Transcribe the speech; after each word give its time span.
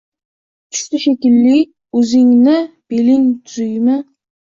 tushdi 0.71 1.01
shekili, 1.03 1.53
o’zingni 2.01 2.57
beling 2.89 3.33
tuzimi? 3.45 4.05